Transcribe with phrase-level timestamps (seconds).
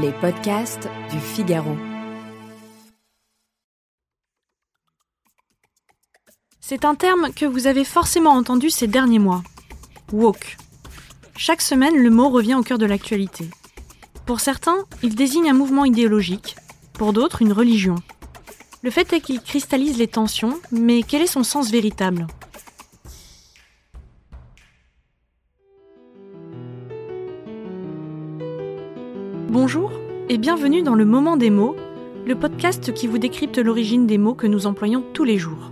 [0.00, 1.76] Les podcasts du Figaro.
[6.60, 9.44] C'est un terme que vous avez forcément entendu ces derniers mois.
[10.12, 10.56] Woke.
[11.36, 13.48] Chaque semaine, le mot revient au cœur de l'actualité.
[14.26, 16.56] Pour certains, il désigne un mouvement idéologique,
[16.94, 17.94] pour d'autres, une religion.
[18.82, 22.26] Le fait est qu'il cristallise les tensions, mais quel est son sens véritable?
[30.34, 31.76] Et bienvenue dans le Moment des mots,
[32.26, 35.70] le podcast qui vous décrypte l'origine des mots que nous employons tous les jours.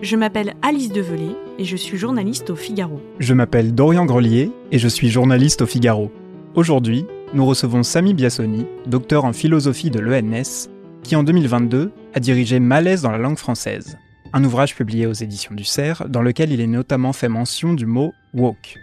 [0.00, 2.98] Je m'appelle Alice Develay et je suis journaliste au Figaro.
[3.18, 6.10] Je m'appelle Dorian Grelier et je suis journaliste au Figaro.
[6.54, 10.70] Aujourd'hui, nous recevons Samy Biassoni, docteur en philosophie de l'ENS,
[11.02, 13.98] qui en 2022 a dirigé Malaise dans la langue française,
[14.32, 17.84] un ouvrage publié aux éditions du Cerf dans lequel il est notamment fait mention du
[17.84, 18.78] mot woke.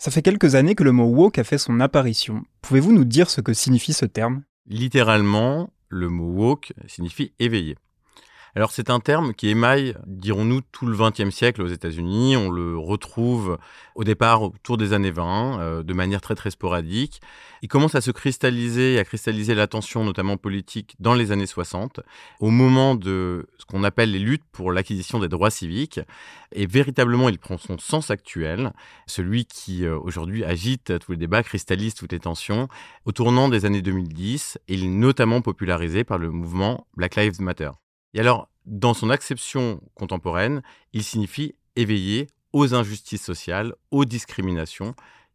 [0.00, 2.42] Ça fait quelques années que le mot woke a fait son apparition.
[2.62, 4.44] Pouvez-vous nous dire ce que signifie ce terme?
[4.66, 7.76] Littéralement, le mot woke signifie éveillé.
[8.56, 12.36] Alors c'est un terme qui émaille, dirons-nous, tout le XXe siècle aux États-Unis.
[12.36, 13.58] On le retrouve
[13.94, 17.20] au départ autour des années 20, euh, de manière très très sporadique.
[17.62, 22.00] Il commence à se cristalliser, à cristalliser l'attention notamment politique dans les années 60,
[22.40, 26.00] au moment de ce qu'on appelle les luttes pour l'acquisition des droits civiques.
[26.50, 28.72] Et véritablement, il prend son sens actuel,
[29.06, 32.66] celui qui euh, aujourd'hui agite tous les débats, cristallise toutes les tensions,
[33.04, 37.40] au tournant des années 2010, et il est notamment popularisé par le mouvement Black Lives
[37.40, 37.70] Matter.
[38.14, 44.94] Et alors, dans son acception contemporaine, il signifie éveiller aux injustices sociales, aux discriminations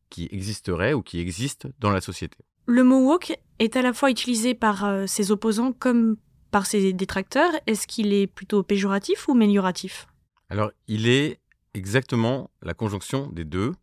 [0.09, 2.37] qui existeraient ou qui existent dans la société.
[2.65, 6.17] Le mot woke est à la fois utilisé par euh, ses opposants comme
[6.51, 7.51] par ses détracteurs.
[7.67, 10.07] Est-ce qu'il est plutôt péjoratif ou amélioratif?
[10.49, 11.39] Alors, il est
[11.73, 13.73] exactement la conjonction des deux.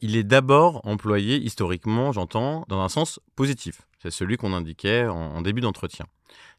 [0.00, 3.82] Il est d'abord employé historiquement, j'entends, dans un sens positif.
[4.02, 6.06] C'est celui qu'on indiquait en début d'entretien.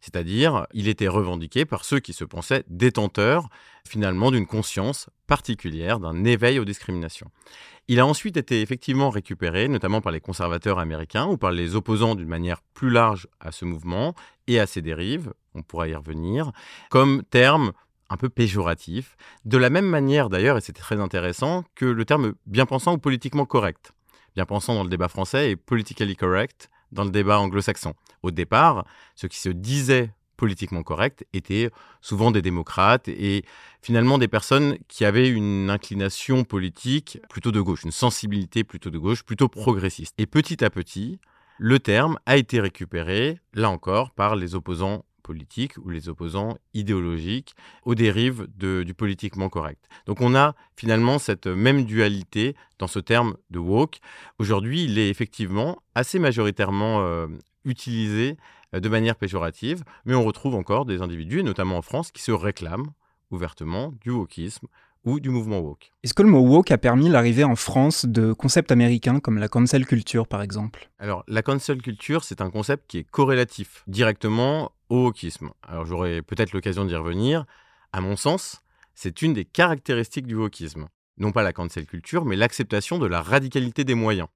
[0.02, 3.50] C'est-à-dire, il était revendiqué par ceux qui se pensaient détenteurs
[3.88, 7.30] finalement d'une conscience particulière, d'un éveil aux discriminations.
[7.88, 12.16] Il a ensuite été effectivement récupéré, notamment par les conservateurs américains ou par les opposants
[12.16, 14.16] d'une manière plus large à ce mouvement
[14.48, 16.52] et à ses dérives, on pourra y revenir,
[16.90, 17.74] comme terme
[18.10, 22.34] un peu péjoratif, de la même manière d'ailleurs, et c'était très intéressant, que le terme
[22.46, 23.94] bien pensant ou politiquement correct.
[24.36, 27.94] Bien pensant dans le débat français et politically correct dans le débat anglo-saxon.
[28.22, 31.70] Au départ, ce qui se disait politiquement correct étaient
[32.02, 33.46] souvent des démocrates et
[33.82, 38.98] finalement des personnes qui avaient une inclination politique plutôt de gauche, une sensibilité plutôt de
[38.98, 40.14] gauche, plutôt progressiste.
[40.18, 41.20] Et petit à petit,
[41.60, 47.56] le terme a été récupéré, là encore, par les opposants politiques ou les opposants idéologiques
[47.84, 49.88] aux dérives du politiquement correct.
[50.06, 54.00] Donc on a finalement cette même dualité dans ce terme de woke.
[54.38, 57.28] Aujourd'hui, il est effectivement assez majoritairement euh,
[57.66, 58.38] utilisé
[58.76, 62.22] euh, de manière péjorative, mais on retrouve encore des individus, et notamment en France, qui
[62.22, 62.92] se réclament
[63.32, 64.68] ouvertement du wokisme
[65.06, 65.92] ou du mouvement woke.
[66.04, 69.48] Est-ce que le mot woke a permis l'arrivée en France de concepts américains comme la
[69.48, 70.90] cancel culture par exemple?
[71.00, 75.52] Alors la cancel culture, c'est un concept qui est corrélatif directement au wokisme.
[75.68, 77.46] Alors j'aurai peut-être l'occasion d'y revenir.
[77.92, 78.62] À mon sens,
[78.96, 80.88] c'est une des caractéristiques du wokisme.
[81.18, 84.28] Non pas la cancel culture, mais l'acceptation de la radicalité des moyens.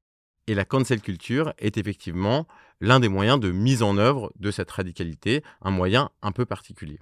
[0.48, 2.48] Et la cancel culture est effectivement
[2.80, 7.00] l'un des moyens de mise en œuvre de cette radicalité, un moyen un peu particulier.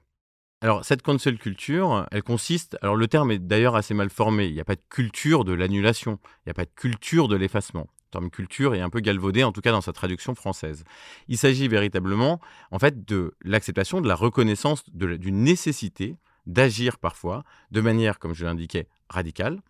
[0.66, 2.76] Alors, cette cancel culture, elle consiste.
[2.82, 4.48] Alors, le terme est d'ailleurs assez mal formé.
[4.48, 6.18] Il n'y a pas de culture de l'annulation.
[6.24, 7.82] Il n'y a pas de culture de l'effacement.
[7.82, 10.84] Le terme culture est un peu galvaudé, en tout cas dans sa traduction française.
[11.28, 16.18] Il s'agit véritablement, en fait, de l'acceptation, de la reconnaissance d'une nécessité
[16.48, 19.62] d'agir parfois de manière, comme je l'indiquais, radicale,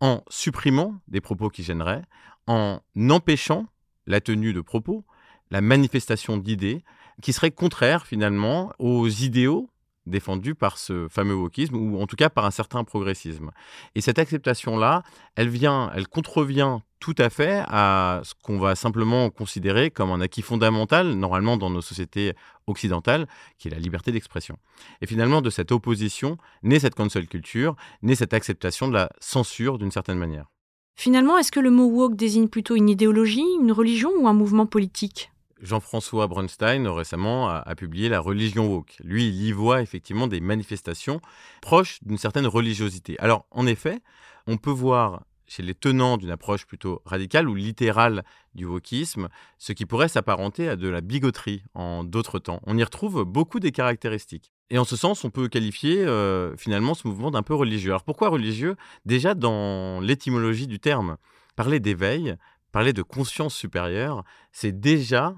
[0.00, 2.02] en supprimant des propos qui gêneraient,
[2.46, 3.68] en empêchant
[4.06, 5.06] la tenue de propos,
[5.50, 6.84] la manifestation d'idées
[7.22, 9.70] qui seraient contraires finalement aux idéaux
[10.06, 13.50] défendue par ce fameux wokisme, ou en tout cas par un certain progressisme.
[13.94, 15.02] Et cette acceptation-là,
[15.36, 20.20] elle vient, elle contrevient tout à fait à ce qu'on va simplement considérer comme un
[20.20, 22.34] acquis fondamental, normalement dans nos sociétés
[22.68, 23.26] occidentales,
[23.58, 24.56] qui est la liberté d'expression.
[25.00, 29.78] Et finalement, de cette opposition naît cette cancel culture, naît cette acceptation de la censure
[29.78, 30.46] d'une certaine manière.
[30.94, 34.66] Finalement, est-ce que le mot woke désigne plutôt une idéologie, une religion ou un mouvement
[34.66, 35.31] politique?
[35.62, 38.96] Jean-François Bronstein récemment a, publié La religion woke.
[39.02, 41.20] Lui, il y voit effectivement des manifestations
[41.60, 43.16] proches d'une certaine religiosité.
[43.20, 44.00] Alors, en effet,
[44.46, 48.24] on peut voir chez les tenants d'une approche plutôt radicale ou littérale
[48.54, 49.28] du wokisme,
[49.58, 52.60] ce qui pourrait s'apparenter à de la bigoterie en d'autres temps.
[52.66, 54.52] On y retrouve beaucoup des caractéristiques.
[54.70, 57.90] Et en ce sens, on peut qualifier euh, finalement ce mouvement d'un peu religieux.
[57.90, 58.76] Alors pourquoi religieux?
[59.04, 61.18] Déjà dans l'étymologie du terme,
[61.54, 62.36] parler d'éveil,
[62.72, 65.36] parler de conscience supérieure, c'est déjà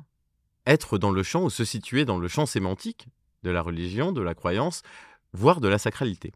[0.66, 3.06] être dans le champ ou se situer dans le champ sémantique
[3.42, 4.82] de la religion, de la croyance,
[5.32, 6.32] voire de la sacralité.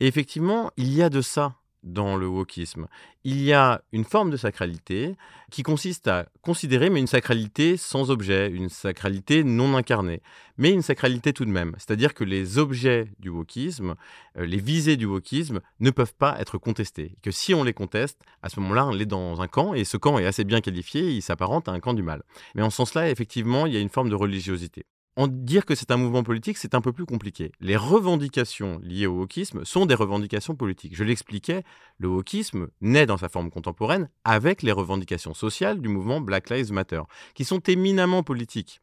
[0.00, 2.86] Et effectivement, il y a de ça dans le wokisme.
[3.24, 5.16] Il y a une forme de sacralité
[5.50, 10.22] qui consiste à considérer, mais une sacralité sans objet, une sacralité non incarnée,
[10.56, 11.74] mais une sacralité tout de même.
[11.78, 13.94] C'est-à-dire que les objets du wokisme,
[14.38, 17.16] euh, les visées du wokisme, ne peuvent pas être contestés.
[17.22, 19.96] Que si on les conteste, à ce moment-là, on est dans un camp, et ce
[19.96, 22.22] camp est assez bien qualifié, il s'apparente à un camp du mal.
[22.54, 24.86] Mais en ce sens-là, effectivement, il y a une forme de religiosité.
[25.14, 27.52] En dire que c'est un mouvement politique, c'est un peu plus compliqué.
[27.60, 30.96] Les revendications liées au wokisme sont des revendications politiques.
[30.96, 31.64] Je l'expliquais,
[31.98, 36.72] le wokisme naît dans sa forme contemporaine avec les revendications sociales du mouvement Black Lives
[36.72, 37.02] Matter,
[37.34, 38.80] qui sont éminemment politiques.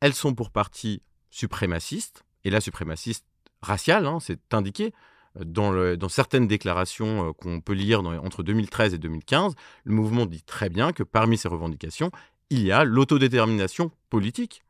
[0.00, 3.26] Elles sont pour partie suprémacistes, et là suprémacistes
[3.60, 4.94] raciales, hein, c'est indiqué,
[5.36, 9.54] dans, certaines déclarations euh, qu'on peut lire entre 2013 et 2015,
[9.84, 12.10] le mouvement dit très bien que parmi ces revendications,
[12.48, 14.64] il y a l'autodétermination politique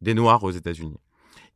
[0.00, 0.98] des Noirs aux États-Unis.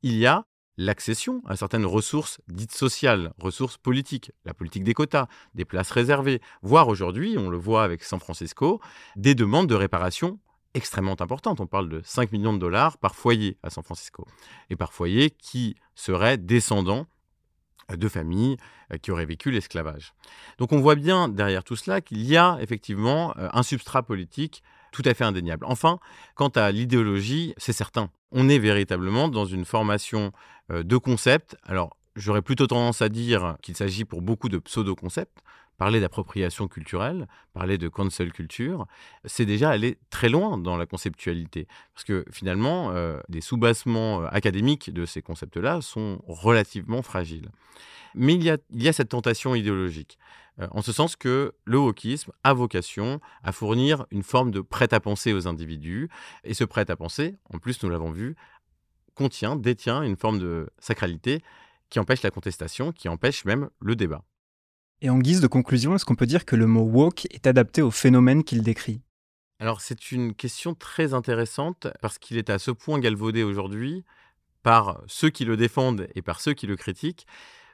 [0.03, 0.47] Il y a
[0.77, 6.41] l'accession à certaines ressources dites sociales, ressources politiques, la politique des quotas, des places réservées,
[6.63, 8.81] voire aujourd'hui, on le voit avec San Francisco,
[9.17, 10.39] des demandes de réparation
[10.75, 11.61] extrêmement importantes.
[11.61, 14.27] On parle de 5 millions de dollars par foyer à San Francisco,
[14.71, 17.07] et par foyer qui serait descendant
[17.97, 18.57] de familles
[18.93, 20.15] euh, qui auraient vécu l'esclavage.
[20.59, 24.63] Donc on voit bien derrière tout cela qu'il y a effectivement euh, un substrat politique
[24.93, 25.67] tout à fait indéniable.
[25.69, 25.99] Enfin,
[26.35, 28.11] quant à l'idéologie, c'est certain.
[28.33, 30.33] On est véritablement dans une formation
[30.71, 31.57] euh, de concepts.
[31.65, 35.43] Alors, j'aurais plutôt tendance à dire qu'il s'agit pour beaucoup de pseudo-concepts.
[35.81, 38.87] Parler d'appropriation culturelle, parler de cancel culture,
[39.25, 41.67] c'est déjà aller très loin dans la conceptualité.
[41.95, 47.49] Parce que finalement, euh, les soubassements euh, académiques de ces concepts-là sont relativement fragiles.
[48.15, 50.19] Mais il y a, cette tentation idéologique,
[50.61, 55.33] euh, en ce sens que le wokisme a vocation à fournir une forme de prêt-à-penser
[55.33, 56.11] aux individus,
[56.45, 58.37] et ce prêt-à-penser, en plus nous l'avons vu,
[59.15, 61.43] contient, détient une forme de sacralité
[61.89, 64.25] qui empêche la contestation, qui empêche même le débat.
[65.03, 67.81] Et en guise de conclusion, est-ce qu'on peut dire que le mot woke est adapté
[67.81, 69.01] au phénomène qu'il décrit?
[69.59, 74.05] Alors c'est une question très intéressante parce qu'il est à ce point galvaudé aujourd'hui
[74.63, 77.27] par ceux qui le défendent et par ceux qui le critiquent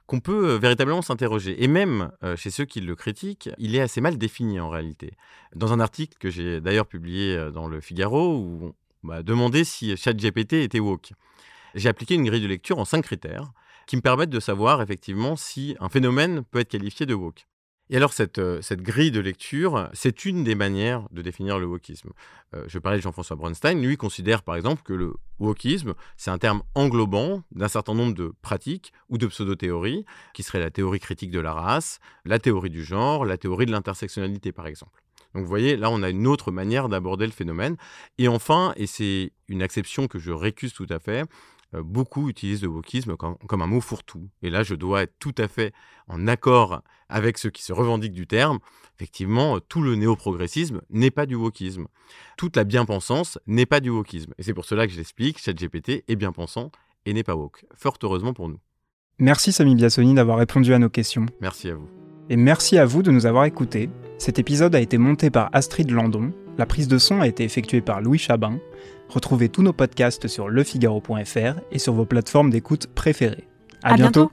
[0.06, 1.64] qu'on peut euh, véritablement s'interroger.
[1.64, 5.14] Et même euh, chez ceux qui le critiquent, il est assez mal défini en réalité.
[5.56, 9.64] Dans un article que j'ai d'ailleurs publié euh, dans le Figaro, où on m'a demandé
[9.64, 11.10] si ChatGPT était woke,
[11.74, 13.50] j'ai appliqué une grille de lecture en cinq critères
[13.86, 17.46] qui me permettent de savoir effectivement si un phénomène peut être qualifié de woke.
[17.88, 22.10] Et alors, cette, euh, grille de lecture, c'est une des manières de définir le wokisme.
[22.54, 23.80] Euh, je parlais de Jean-François Bronstein.
[23.80, 28.34] Lui considère, par exemple, que le wokisme, c'est un terme englobant d'un certain nombre de
[28.42, 30.04] pratiques ou de pseudo-théories,
[30.34, 33.72] qui seraient la théorie critique de la race, la théorie du genre, la théorie de
[33.72, 35.00] l'intersectionnalité, par exemple.
[35.34, 37.76] Donc vous voyez, là, on a une autre manière d'aborder le phénomène.
[38.18, 41.24] Et enfin, et c'est une exception que je récuse tout à fait,
[41.72, 44.28] beaucoup utilisent le wokisme comme, un mot fourre-tout.
[44.42, 45.72] Et là, je dois être tout à fait
[46.08, 48.58] en accord avec ceux qui se revendiquent du terme.
[48.96, 51.86] Effectivement, tout le néo-progressisme n'est pas du wokisme.
[52.36, 54.32] Toute la bien-pensance n'est pas du wokisme.
[54.38, 56.70] Et c'est pour cela que je l'explique, ChatGPT est bien-pensant
[57.06, 57.64] et n'est pas woke.
[57.74, 58.58] Fort heureusement pour nous.
[59.18, 61.26] Merci Samy Biasoni d'avoir répondu à nos questions.
[61.40, 61.88] Merci à vous.
[62.28, 63.88] Et merci à vous de nous avoir écoutés.
[64.18, 66.32] Cet épisode a été monté par Astrid Landon.
[66.58, 68.58] La prise de son a été effectuée par Louis Chabin.
[69.08, 73.46] Retrouvez tous nos podcasts sur lefigaro.fr et sur vos plateformes d'écoute préférées.
[73.82, 74.32] À, bientôt.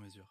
[0.00, 0.26] mesure.